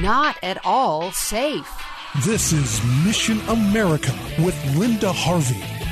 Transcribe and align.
Not 0.00 0.36
at 0.42 0.58
all 0.64 1.12
safe. 1.12 1.70
This 2.24 2.52
is 2.52 2.82
Mission 3.06 3.38
America 3.48 4.12
with 4.40 4.56
Linda 4.76 5.12
Harvey. 5.12 5.83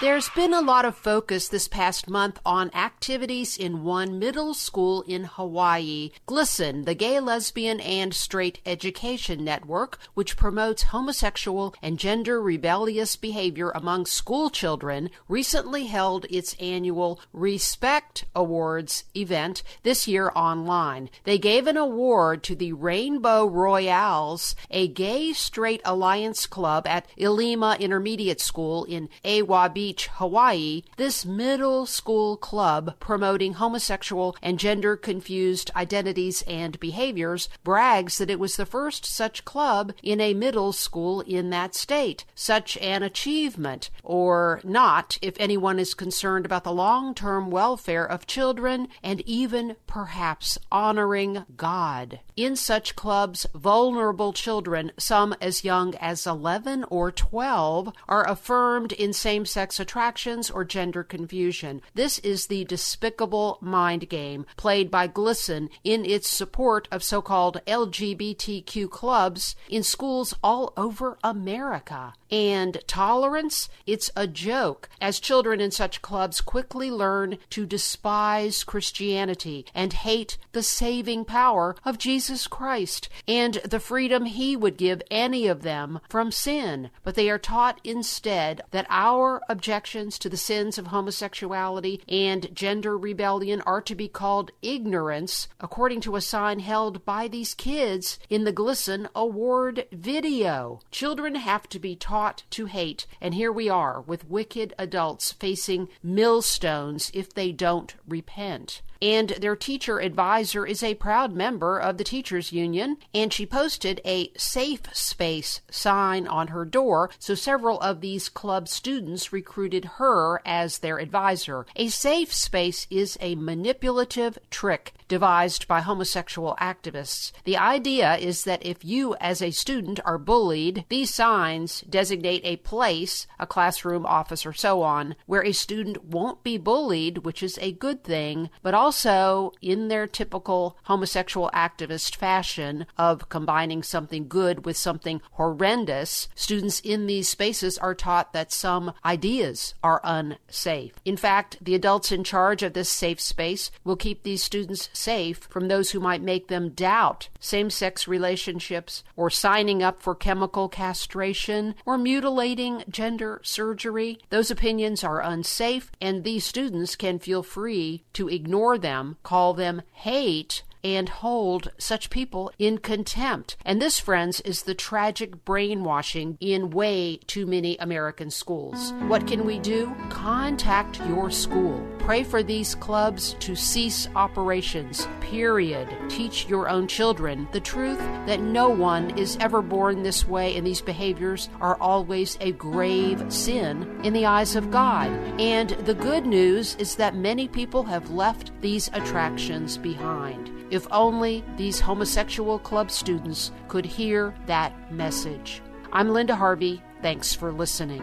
There's 0.00 0.30
been 0.30 0.54
a 0.54 0.62
lot 0.62 0.86
of 0.86 0.96
focus 0.96 1.50
this 1.50 1.68
past 1.68 2.08
month 2.08 2.40
on 2.46 2.70
activities 2.74 3.58
in 3.58 3.84
one 3.84 4.18
middle 4.18 4.54
school 4.54 5.02
in 5.02 5.24
Hawaii, 5.24 6.12
GLSEN, 6.26 6.86
the 6.86 6.94
Gay, 6.94 7.20
Lesbian, 7.20 7.80
and 7.80 8.14
Straight 8.14 8.60
Education 8.64 9.44
Network, 9.44 9.98
which 10.14 10.38
promotes 10.38 10.84
homosexual 10.84 11.74
and 11.82 11.98
gender 11.98 12.40
rebellious 12.40 13.14
behavior 13.14 13.72
among 13.74 14.06
school 14.06 14.48
children, 14.48 15.10
recently 15.28 15.84
held 15.88 16.24
its 16.30 16.56
annual 16.58 17.20
Respect 17.34 18.24
Awards 18.34 19.04
event 19.14 19.62
this 19.82 20.08
year 20.08 20.32
online. 20.34 21.10
They 21.24 21.36
gave 21.36 21.66
an 21.66 21.76
award 21.76 22.42
to 22.44 22.54
the 22.54 22.72
Rainbow 22.72 23.44
Royales, 23.44 24.56
a 24.70 24.88
gay 24.88 25.34
straight 25.34 25.82
alliance 25.84 26.46
club 26.46 26.86
at 26.86 27.06
Ilima 27.18 27.78
Intermediate 27.78 28.40
School 28.40 28.84
in 28.84 29.10
Ewa 29.22 29.68
Beach 29.90 30.08
Hawaii, 30.18 30.82
this 30.98 31.26
middle 31.26 31.84
school 31.84 32.36
club 32.36 32.94
promoting 33.00 33.54
homosexual 33.54 34.36
and 34.40 34.56
gender 34.56 34.96
confused 34.96 35.72
identities 35.74 36.42
and 36.42 36.78
behaviors 36.78 37.48
brags 37.64 38.18
that 38.18 38.30
it 38.30 38.38
was 38.38 38.54
the 38.54 38.64
first 38.64 39.04
such 39.04 39.44
club 39.44 39.92
in 40.00 40.20
a 40.20 40.32
middle 40.32 40.72
school 40.72 41.22
in 41.22 41.50
that 41.50 41.74
state. 41.74 42.24
Such 42.36 42.76
an 42.76 43.02
achievement, 43.02 43.90
or 44.04 44.60
not, 44.62 45.18
if 45.22 45.34
anyone 45.40 45.80
is 45.80 45.94
concerned 45.94 46.46
about 46.46 46.62
the 46.62 46.70
long 46.70 47.12
term 47.12 47.50
welfare 47.50 48.08
of 48.08 48.28
children 48.28 48.86
and 49.02 49.20
even 49.22 49.74
perhaps 49.88 50.56
honoring 50.70 51.46
God. 51.56 52.20
In 52.36 52.54
such 52.54 52.94
clubs, 52.94 53.44
vulnerable 53.56 54.32
children, 54.32 54.92
some 54.96 55.34
as 55.40 55.64
young 55.64 55.96
as 55.96 56.28
11 56.28 56.84
or 56.90 57.10
12, 57.10 57.92
are 58.08 58.28
affirmed 58.28 58.92
in 58.92 59.12
same 59.12 59.44
sex 59.44 59.79
attractions 59.80 60.50
or 60.50 60.64
gender 60.64 61.02
confusion. 61.02 61.82
This 61.94 62.18
is 62.20 62.46
the 62.46 62.64
despicable 62.64 63.58
mind 63.60 64.08
game 64.08 64.46
played 64.56 64.90
by 64.90 65.08
GLSEN 65.08 65.70
in 65.82 66.04
its 66.04 66.28
support 66.28 66.86
of 66.92 67.02
so 67.02 67.20
called 67.20 67.60
LGBTQ 67.66 68.88
clubs 68.90 69.56
in 69.68 69.82
schools 69.82 70.34
all 70.42 70.72
over 70.76 71.18
America. 71.24 72.14
And 72.30 72.78
tolerance? 72.86 73.68
It's 73.86 74.10
a 74.14 74.26
joke, 74.26 74.88
as 75.00 75.18
children 75.20 75.60
in 75.60 75.70
such 75.70 76.02
clubs 76.02 76.40
quickly 76.40 76.90
learn 76.90 77.38
to 77.50 77.66
despise 77.66 78.62
Christianity 78.62 79.66
and 79.74 79.92
hate 79.92 80.38
the 80.52 80.62
saving 80.62 81.24
power 81.24 81.74
of 81.84 81.98
Jesus 81.98 82.46
Christ 82.46 83.08
and 83.26 83.54
the 83.64 83.80
freedom 83.80 84.26
he 84.26 84.54
would 84.54 84.76
give 84.76 85.02
any 85.10 85.46
of 85.46 85.62
them 85.62 86.00
from 86.08 86.30
sin. 86.30 86.90
But 87.02 87.16
they 87.16 87.28
are 87.30 87.38
taught 87.38 87.80
instead 87.82 88.60
that 88.70 88.86
our 88.88 89.40
objections 89.48 90.18
to 90.20 90.28
the 90.28 90.36
sins 90.36 90.78
of 90.78 90.88
homosexuality 90.88 92.00
and 92.08 92.54
gender 92.54 92.96
rebellion 92.96 93.60
are 93.62 93.80
to 93.82 93.94
be 93.94 94.08
called 94.08 94.52
ignorance, 94.62 95.48
according 95.58 96.00
to 96.02 96.16
a 96.16 96.20
sign 96.20 96.60
held 96.60 97.04
by 97.04 97.26
these 97.26 97.54
kids 97.54 98.18
in 98.28 98.44
the 98.44 98.52
GLSEN 98.52 99.08
Award 99.14 99.86
video. 99.90 100.80
Children 100.90 101.34
have 101.34 101.68
to 101.70 101.78
be 101.78 101.96
taught 101.96 102.19
taught 102.20 102.42
to 102.50 102.66
hate, 102.66 103.06
and 103.18 103.32
here 103.32 103.50
we 103.50 103.66
are 103.70 104.02
with 104.02 104.28
wicked 104.28 104.74
adults 104.78 105.32
facing 105.32 105.88
millstones 106.02 107.10
if 107.14 107.32
they 107.32 107.50
don't 107.50 107.94
repent 108.06 108.82
and 109.02 109.30
their 109.30 109.56
teacher 109.56 109.98
advisor 109.98 110.66
is 110.66 110.82
a 110.82 110.94
proud 110.94 111.32
member 111.32 111.78
of 111.78 111.96
the 111.96 112.04
teachers 112.04 112.52
union 112.52 112.96
and 113.14 113.32
she 113.32 113.46
posted 113.46 114.00
a 114.04 114.30
safe 114.36 114.82
space 114.94 115.60
sign 115.70 116.26
on 116.26 116.48
her 116.48 116.64
door 116.64 117.10
so 117.18 117.34
several 117.34 117.80
of 117.80 118.00
these 118.00 118.28
club 118.28 118.68
students 118.68 119.32
recruited 119.32 119.84
her 119.96 120.40
as 120.44 120.78
their 120.78 120.98
advisor. 120.98 121.66
A 121.76 121.88
safe 121.88 122.32
space 122.32 122.86
is 122.90 123.16
a 123.20 123.34
manipulative 123.36 124.38
trick 124.50 124.92
devised 125.08 125.66
by 125.66 125.80
homosexual 125.80 126.56
activists. 126.60 127.32
The 127.44 127.56
idea 127.56 128.16
is 128.16 128.44
that 128.44 128.64
if 128.64 128.84
you 128.84 129.16
as 129.20 129.42
a 129.42 129.50
student 129.50 130.00
are 130.04 130.18
bullied 130.18 130.84
these 130.88 131.12
signs 131.12 131.80
designate 131.82 132.42
a 132.44 132.56
place 132.56 133.26
a 133.38 133.46
classroom 133.46 134.04
office 134.04 134.44
or 134.44 134.52
so 134.52 134.82
on 134.82 135.16
where 135.26 135.44
a 135.44 135.52
student 135.52 136.04
won't 136.04 136.42
be 136.42 136.58
bullied 136.58 137.18
which 137.18 137.42
is 137.42 137.58
a 137.60 137.72
good 137.72 138.04
thing 138.04 138.50
but 138.62 138.74
also 138.74 138.89
also, 138.90 139.52
in 139.62 139.86
their 139.86 140.08
typical 140.08 140.76
homosexual 140.82 141.48
activist 141.54 142.16
fashion 142.16 142.86
of 142.98 143.28
combining 143.28 143.84
something 143.84 144.26
good 144.26 144.66
with 144.66 144.76
something 144.76 145.22
horrendous, 145.34 146.26
students 146.34 146.80
in 146.80 147.06
these 147.06 147.28
spaces 147.28 147.78
are 147.78 147.94
taught 147.94 148.32
that 148.32 148.50
some 148.50 148.92
ideas 149.04 149.74
are 149.80 150.00
unsafe. 150.02 150.92
In 151.04 151.16
fact, 151.16 151.56
the 151.60 151.76
adults 151.76 152.10
in 152.10 152.24
charge 152.24 152.64
of 152.64 152.72
this 152.72 152.88
safe 152.88 153.20
space 153.20 153.70
will 153.84 153.94
keep 153.94 154.24
these 154.24 154.42
students 154.42 154.90
safe 154.92 155.38
from 155.38 155.68
those 155.68 155.92
who 155.92 156.00
might 156.00 156.20
make 156.20 156.48
them 156.48 156.70
doubt 156.70 157.28
same 157.38 157.70
sex 157.70 158.08
relationships 158.08 159.04
or 159.14 159.30
signing 159.30 159.84
up 159.84 160.02
for 160.02 160.16
chemical 160.16 160.68
castration 160.68 161.76
or 161.86 161.96
mutilating 161.96 162.82
gender 162.88 163.40
surgery. 163.44 164.18
Those 164.30 164.50
opinions 164.50 165.04
are 165.04 165.22
unsafe, 165.22 165.92
and 166.00 166.24
these 166.24 166.44
students 166.44 166.96
can 166.96 167.20
feel 167.20 167.44
free 167.44 168.02
to 168.14 168.28
ignore 168.28 168.79
them, 168.80 169.16
call 169.22 169.54
them 169.54 169.82
hate, 169.92 170.62
and 170.82 171.08
hold 171.08 171.70
such 171.78 172.10
people 172.10 172.50
in 172.58 172.78
contempt. 172.78 173.56
And 173.64 173.80
this, 173.80 173.98
friends, 173.98 174.40
is 174.42 174.62
the 174.62 174.74
tragic 174.74 175.44
brainwashing 175.44 176.38
in 176.40 176.70
way 176.70 177.18
too 177.26 177.46
many 177.46 177.76
American 177.78 178.30
schools. 178.30 178.92
What 179.06 179.26
can 179.26 179.44
we 179.44 179.58
do? 179.58 179.94
Contact 180.08 180.98
your 181.06 181.30
school. 181.30 181.86
Pray 182.10 182.24
for 182.24 182.42
these 182.42 182.74
clubs 182.74 183.36
to 183.38 183.54
cease 183.54 184.08
operations, 184.16 185.06
period. 185.20 185.88
Teach 186.08 186.48
your 186.48 186.68
own 186.68 186.88
children 186.88 187.46
the 187.52 187.60
truth 187.60 188.00
that 188.26 188.40
no 188.40 188.68
one 188.68 189.16
is 189.16 189.36
ever 189.38 189.62
born 189.62 190.02
this 190.02 190.26
way 190.26 190.56
and 190.56 190.66
these 190.66 190.80
behaviors 190.80 191.48
are 191.60 191.76
always 191.76 192.36
a 192.40 192.50
grave 192.50 193.24
sin 193.32 194.00
in 194.02 194.12
the 194.12 194.26
eyes 194.26 194.56
of 194.56 194.72
God. 194.72 195.12
And 195.40 195.70
the 195.70 195.94
good 195.94 196.26
news 196.26 196.74
is 196.80 196.96
that 196.96 197.14
many 197.14 197.46
people 197.46 197.84
have 197.84 198.10
left 198.10 198.50
these 198.60 198.90
attractions 198.92 199.78
behind. 199.78 200.50
If 200.72 200.88
only 200.90 201.44
these 201.56 201.78
homosexual 201.78 202.58
club 202.58 202.90
students 202.90 203.52
could 203.68 203.86
hear 203.86 204.34
that 204.46 204.92
message. 204.92 205.62
I'm 205.92 206.08
Linda 206.08 206.34
Harvey. 206.34 206.82
Thanks 207.02 207.32
for 207.32 207.52
listening. 207.52 208.02